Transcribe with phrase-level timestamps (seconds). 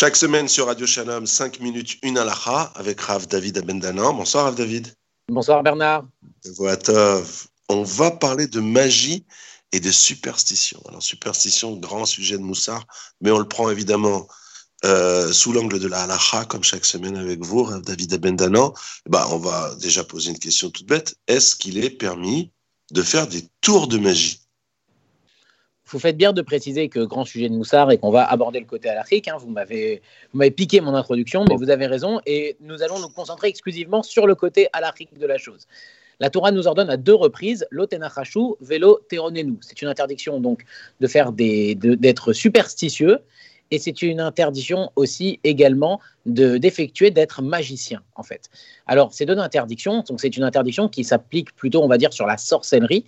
[0.00, 4.14] Chaque semaine sur Radio Shalom, 5 minutes, une halakha avec Rav David Abendanan.
[4.14, 4.94] Bonsoir Rav David.
[5.28, 6.06] Bonsoir Bernard.
[6.56, 7.20] Voilà,
[7.68, 9.26] on va parler de magie
[9.72, 10.80] et de superstition.
[10.88, 12.86] Alors superstition, grand sujet de Moussard,
[13.20, 14.26] mais on le prend évidemment
[14.86, 18.72] euh, sous l'angle de la halakha, comme chaque semaine avec vous, Rav David Abendanan.
[19.06, 21.14] Bah, on va déjà poser une question toute bête.
[21.28, 22.50] Est-ce qu'il est permis
[22.90, 24.39] de faire des tours de magie?
[25.90, 28.66] Vous faites bien de préciser que grand sujet de Moussard et qu'on va aborder le
[28.66, 29.28] côté halachique.
[29.28, 29.36] Hein.
[29.38, 30.00] Vous m'avez
[30.50, 32.20] piqué mon introduction, mais vous avez raison.
[32.26, 35.66] Et nous allons nous concentrer exclusivement sur le côté halachique de la chose.
[36.20, 38.40] La Torah nous ordonne à deux reprises l'otenachashu
[39.08, 39.54] teronenu.
[39.62, 40.64] C'est une interdiction donc
[41.00, 43.18] de faire des, d'être superstitieux
[43.70, 48.50] et c'est une interdiction aussi également d'effectuer d'être magicien en fait.
[48.86, 52.26] Alors ces deux interdictions, donc c'est une interdiction qui s'applique plutôt on va dire sur
[52.26, 53.04] la sorcellerie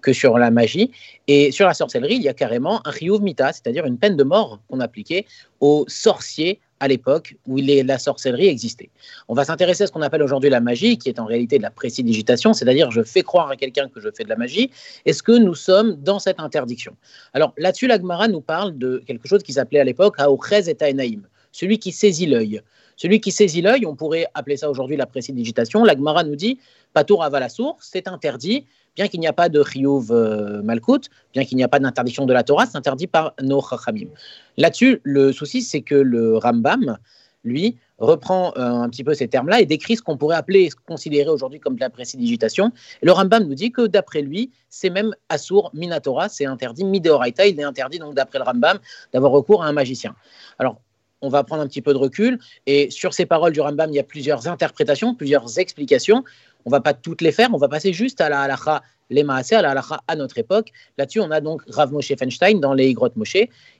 [0.00, 0.90] que sur la magie
[1.26, 4.24] et sur la sorcellerie il y a carrément un riyuv mita, c'est-à-dire une peine de
[4.24, 5.26] mort qu'on appliquait
[5.60, 8.90] aux sorciers à l'époque où la sorcellerie existait.
[9.28, 11.62] On va s'intéresser à ce qu'on appelle aujourd'hui la magie, qui est en réalité de
[11.62, 14.70] la précidigitation, c'est-à-dire je fais croire à quelqu'un que je fais de la magie.
[15.04, 16.96] Est-ce que nous sommes dans cette interdiction?
[17.32, 21.22] Alors là-dessus, l'Agmara nous parle de quelque chose qui s'appelait à l'époque Aochrez et Taenaïm,
[21.52, 22.62] celui qui saisit l'œil.
[22.96, 25.84] Celui qui saisit l'œil, on pourrait appeler ça aujourd'hui la précidigitation.
[25.84, 26.58] L'Agmara nous dit
[26.94, 28.66] Patour source, c'est interdit,
[28.98, 32.26] bien qu'il n'y a pas de Chiyuv euh, Malkut, bien qu'il n'y a pas d'interdiction
[32.26, 34.08] de la Torah, c'est interdit par nos Chachamim.
[34.56, 36.98] Là-dessus, le souci, c'est que le Rambam,
[37.44, 41.30] lui, reprend euh, un petit peu ces termes-là et décrit ce qu'on pourrait appeler, considérer
[41.30, 42.72] aujourd'hui comme de la précidigitation.
[43.00, 47.58] le Rambam nous dit que d'après lui, c'est même Assour Minatora, c'est interdit, Mideoraita, il
[47.60, 48.80] est interdit donc d'après le Rambam
[49.12, 50.16] d'avoir recours à un magicien.
[50.58, 50.80] Alors,
[51.20, 53.96] on va prendre un petit peu de recul et sur ces paroles du Rambam, il
[53.96, 56.24] y a plusieurs interprétations, plusieurs explications.
[56.64, 59.56] On va pas toutes les faire, on va passer juste à la halakha les maasé
[59.56, 60.70] à la halakha à notre époque.
[60.98, 63.36] Là-dessus, on a donc Rav Moshe Feinstein dans les Grottes Moshe,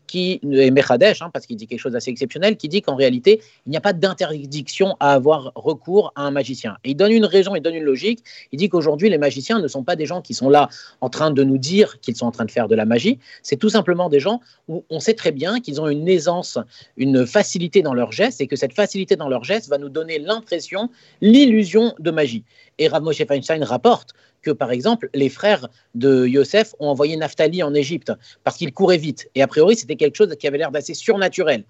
[0.09, 3.41] qui est Mechadesh, hein, parce qu'il dit quelque chose d'assez exceptionnel, qui dit qu'en réalité,
[3.67, 6.77] il n'y a pas d'interdiction à avoir recours à un magicien.
[6.83, 8.25] Et il donne une raison, il donne une logique.
[8.51, 10.69] Il dit qu'aujourd'hui, les magiciens ne sont pas des gens qui sont là
[11.01, 13.19] en train de nous dire qu'ils sont en train de faire de la magie.
[13.43, 16.59] C'est tout simplement des gens où on sait très bien qu'ils ont une aisance,
[16.97, 20.19] une facilité dans leurs gestes, et que cette facilité dans leurs gestes va nous donner
[20.19, 22.45] l'impression, l'illusion de magie.
[22.79, 24.15] Et Rav Moshe Feinstein rapporte
[24.53, 28.13] par exemple, les frères de Yosef ont envoyé Naphtali en Égypte
[28.45, 29.29] parce qu'il courait vite.
[29.35, 31.65] Et a priori, c'était quelque chose qui avait l'air d'assez surnaturel.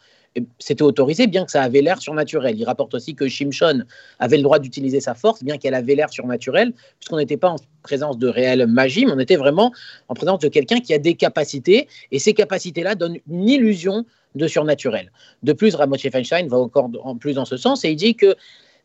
[0.59, 2.59] C'était autorisé, bien que ça avait l'air surnaturel.
[2.59, 3.85] Il rapporte aussi que Shimshon
[4.19, 7.57] avait le droit d'utiliser sa force, bien qu'elle avait l'air surnaturelle, puisqu'on n'était pas en
[7.83, 9.73] présence de réelle magie, mais on était vraiment
[10.09, 14.47] en présence de quelqu'un qui a des capacités, et ces capacités-là donnent une illusion de
[14.47, 15.11] surnaturel.
[15.43, 18.37] De plus, Ramoche Feinstein va encore en plus dans ce sens, et il dit que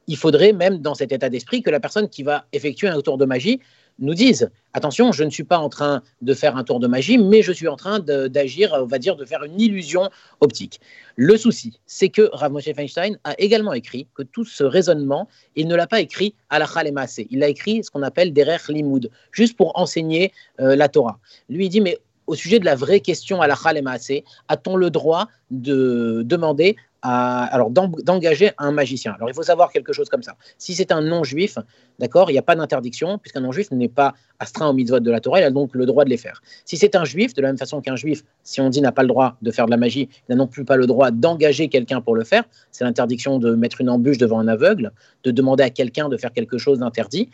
[0.08, 3.18] il faudrait même dans cet état d'esprit que la personne qui va effectuer un tour
[3.18, 3.60] de magie
[4.00, 7.18] nous dise attention, je ne suis pas en train de faire un tour de magie,
[7.18, 10.10] mais je suis en train d'agir, on va dire, de faire une illusion
[10.42, 10.80] optique.
[11.16, 15.68] Le souci, c'est que Rav Moshe Feinstein a également écrit que tout ce raisonnement, il
[15.68, 17.28] ne l'a pas écrit à la Maasé.
[17.30, 21.20] Il a écrit ce qu'on appelle Derer Limoud, juste pour enseigner euh, la Torah.
[21.50, 24.90] Lui, il dit mais au sujet de la vraie question à la Maasé, a-t-on le
[24.90, 29.14] droit de demander alors d'engager un magicien.
[29.14, 30.36] Alors il faut savoir quelque chose comme ça.
[30.58, 31.58] Si c'est un non-juif,
[32.00, 35.20] d'accord, il n'y a pas d'interdiction, puisqu'un non-juif n'est pas astreint au mitzvot de la
[35.20, 36.42] Torah, il a donc le droit de les faire.
[36.64, 39.02] Si c'est un juif, de la même façon qu'un juif, si on dit n'a pas
[39.02, 41.68] le droit de faire de la magie, il n'a non plus pas le droit d'engager
[41.68, 42.44] quelqu'un pour le faire.
[42.72, 44.92] C'est l'interdiction de mettre une embûche devant un aveugle,
[45.24, 47.30] de demander à quelqu'un de faire quelque chose d'interdit.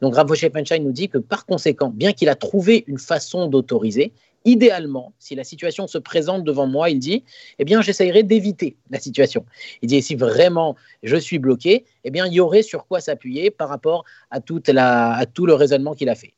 [0.00, 4.12] Donc Rav Penchaï nous dit que par conséquent, bien qu'il a trouvé une façon d'autoriser,
[4.44, 7.24] idéalement, si la situation se présente devant moi, il dit,
[7.58, 9.44] eh bien, j'essayerai d'éviter la situation.
[9.82, 13.50] Il dit, si vraiment je suis bloqué, eh bien, il y aurait sur quoi s'appuyer
[13.50, 16.34] par rapport à tout le raisonnement qu'il a fait.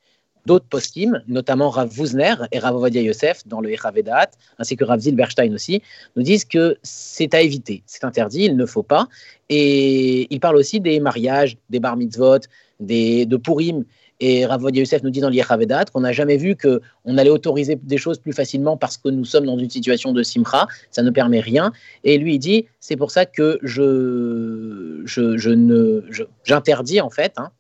[0.47, 5.01] D'autres postim, notamment Rav Wuzner et Rav Ovadia Yosef dans le Echavedat, ainsi que Rav
[5.01, 5.83] Zilberstein aussi,
[6.15, 9.09] nous disent que c'est à éviter, c'est interdit, il ne faut pas.
[9.49, 12.39] Et il parle aussi des mariages, des bar mitzvot,
[12.79, 13.85] des, de Purim
[14.21, 17.99] et Rav Youssef nous dit dans l'Yechavedat qu'on n'a jamais vu qu'on allait autoriser des
[17.99, 21.41] choses plus facilement parce que nous sommes dans une situation de simcha, ça ne permet
[21.41, 21.73] rien.
[22.03, 26.03] Et lui, il dit, c'est pour ça que je, je, ne,
[26.45, 27.51] j'interdis en fait hein,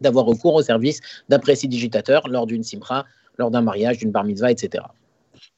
[0.00, 3.04] d'avoir recours au service d'un précidigitateur lors d'une simcha,
[3.38, 4.84] lors d'un mariage, d'une bar mitzvah, etc.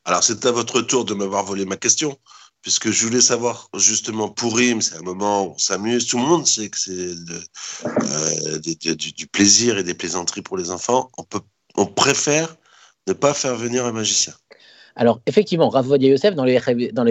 [0.04, 2.18] Alors, c'est à votre tour de m'avoir volé ma question
[2.62, 6.46] puisque je voulais savoir justement Pourim, c'est un moment où on s'amuse, tout le monde
[6.46, 7.14] sait que c'est
[7.84, 11.10] euh, du, plaisir et des plaisanteries pour les enfants.
[11.18, 11.40] On, peut,
[11.76, 12.56] on préfère
[13.08, 14.32] ne pas faire venir un magicien.
[14.94, 16.60] Alors effectivement, Rav Yosef dans les
[16.92, 17.06] dans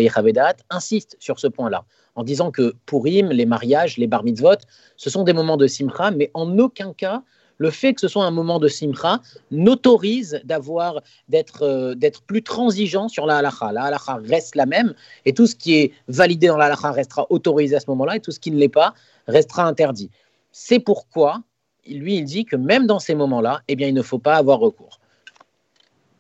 [0.69, 4.57] insiste sur ce point-là en disant que Pourim, les mariages, les bar mitzvot,
[4.97, 7.23] ce sont des moments de simcha, mais en aucun cas
[7.61, 9.21] le fait que ce soit un moment de simcha
[9.51, 13.71] n'autorise d'avoir d'être euh, d'être plus transigeant sur la halakha.
[13.71, 17.27] La halakha reste la même et tout ce qui est validé dans la halakha restera
[17.29, 18.95] autorisé à ce moment-là et tout ce qui ne l'est pas
[19.27, 20.09] restera interdit.
[20.51, 21.43] C'est pourquoi
[21.85, 24.57] lui il dit que même dans ces moments-là, eh bien il ne faut pas avoir
[24.59, 24.99] recours.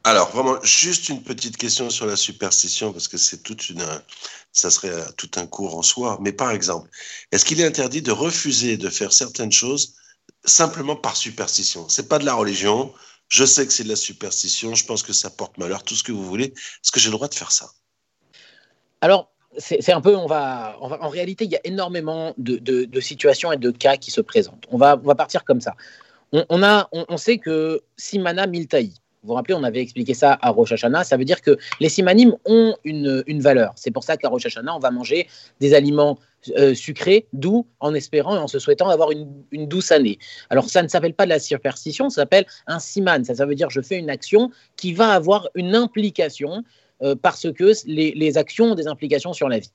[0.03, 3.85] Alors, vraiment, juste une petite question sur la superstition, parce que c'est toute une,
[4.51, 6.17] ça serait tout un cours en soi.
[6.21, 6.89] Mais par exemple,
[7.31, 9.93] est-ce qu'il est interdit de refuser de faire certaines choses
[10.43, 12.93] simplement par superstition C'est pas de la religion.
[13.27, 14.75] Je sais que c'est de la superstition.
[14.75, 16.53] Je pense que ça porte malheur, tout ce que vous voulez.
[16.53, 17.69] Est-ce que j'ai le droit de faire ça?
[18.99, 23.57] Alors, c'est un peu, on va, en réalité, il y a énormément de, situations et
[23.57, 24.65] de cas qui se présentent.
[24.69, 25.75] On va, on va partir comme ça.
[26.31, 28.93] On, a, on, sait que Simana Miltaï,
[29.23, 31.03] vous vous rappelez, on avait expliqué ça à Rosh Hashanah.
[31.03, 33.73] Ça veut dire que les simanim ont une, une valeur.
[33.75, 35.27] C'est pour ça qu'à Rosh Hashanah, on va manger
[35.59, 36.17] des aliments
[36.57, 40.17] euh, sucrés, doux, en espérant et en se souhaitant avoir une, une douce année.
[40.49, 43.23] Alors, ça ne s'appelle pas de la superstition, ça s'appelle un siman.
[43.23, 46.63] Ça, ça veut dire je fais une action qui va avoir une implication
[47.03, 49.71] euh, parce que les, les, actions ont des implications sur la vie.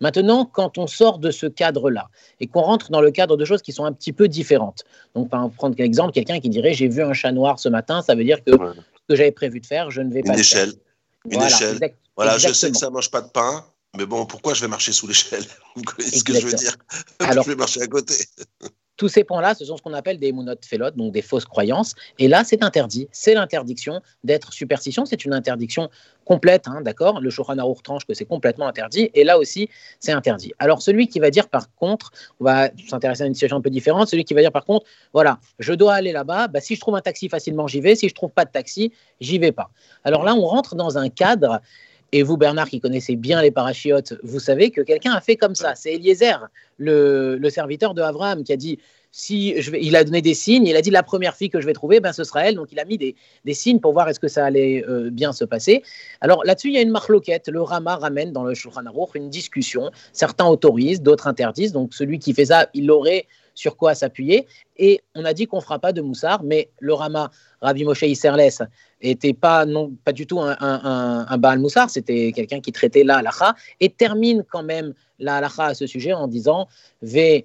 [0.00, 2.08] Maintenant, quand on sort de ce cadre-là
[2.40, 4.84] et qu'on rentre dans le cadre de choses qui sont un petit peu différentes,
[5.14, 8.14] donc par prendre l'exemple, quelqu'un qui dirait j'ai vu un chat noir ce matin, ça
[8.14, 10.32] veut dire que ce que j'avais prévu de faire, je ne vais pas.
[10.32, 10.70] Une échelle.
[10.70, 10.78] Faire.
[11.26, 11.94] Une voilà, échelle.
[12.16, 13.62] voilà, je sais que ça mange pas de pain,
[13.96, 15.44] mais bon, pourquoi je vais marcher sous l'échelle?
[15.76, 16.76] Vous connaissez ce que je veux dire?
[17.18, 18.14] Alors, Je vais marcher à côté?
[18.96, 21.94] Tous ces points-là, ce sont ce qu'on appelle des monotes félotes, donc des fausses croyances.
[22.18, 23.08] Et là, c'est interdit.
[23.12, 25.06] C'est l'interdiction d'être superstition.
[25.06, 25.88] C'est une interdiction
[26.26, 27.18] complète, hein, d'accord?
[27.18, 29.10] Le Shulchan Aruch tranche que c'est complètement interdit.
[29.14, 29.70] Et là aussi,
[30.00, 30.52] c'est interdit.
[30.58, 32.10] Alors, celui qui va dire par contre,
[32.40, 34.84] on va s'intéresser à une situation un peu différente, celui qui va dire par contre,
[35.14, 37.94] voilà, je dois aller là-bas, bah, si je trouve un taxi facilement, j'y vais.
[37.94, 39.70] Si je trouve pas de taxi, j'y vais pas.
[40.04, 41.62] Alors là, on rentre dans un cadre
[42.12, 45.54] et vous, Bernard, qui connaissez bien les parachiotes, vous savez que quelqu'un a fait comme
[45.54, 45.74] ça.
[45.74, 46.48] C'est Eliezer,
[46.78, 48.78] le, le, serviteur de Abraham, qui a dit
[49.12, 50.66] si je vais, il a donné des signes.
[50.66, 52.54] Il a dit la première fille que je vais trouver, ben ce sera elle.
[52.54, 55.32] Donc il a mis des, des signes pour voir est-ce que ça allait euh, bien
[55.32, 55.82] se passer.
[56.20, 57.48] Alors là-dessus, il y a une marloquette.
[57.48, 59.90] Le Rama ramène dans le Shulchan Aruch une discussion.
[60.12, 61.72] Certains autorisent, d'autres interdisent.
[61.72, 63.26] Donc celui qui fait ça, il aurait
[63.60, 64.46] sur quoi s'appuyer.
[64.78, 67.30] Et on a dit qu'on ne fera pas de moussard, mais le Rama,
[67.60, 68.66] Rabbi Moshe Isserles,
[69.02, 69.66] était pas,
[70.04, 74.62] pas du tout un, Baal Moussar, c'était quelqu'un qui traitait la halacha, et termine quand
[74.62, 76.68] même la halacha à ce sujet en disant
[77.02, 77.44] Ve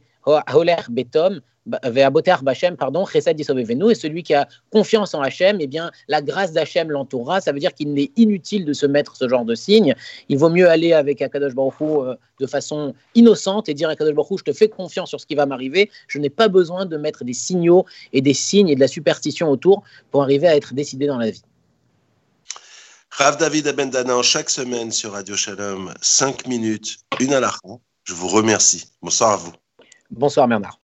[0.90, 1.42] betom,
[2.78, 7.42] pardon, et celui qui a confiance en Hachem, eh bien, la grâce d'Hachem l'entourera.
[7.42, 9.96] Ça veut dire qu'il est inutile de se mettre ce genre de signe.
[10.30, 14.40] Il vaut mieux aller avec Akadosh Baruch euh, de façon innocente et dire Akadosh Baruch
[14.40, 15.90] je te fais confiance sur ce qui va m'arriver.
[16.08, 19.50] Je n'ai pas besoin de mettre des signaux et des signes et de la superstition
[19.50, 21.44] autour pour arriver à être décidé dans la vie.
[23.12, 27.52] Rav David Abendana, chaque semaine sur Radio Shalom, 5 minutes, une la
[28.04, 28.92] Je vous remercie.
[29.02, 29.54] Bonsoir à vous.
[30.10, 30.74] Bonsoir Bernard.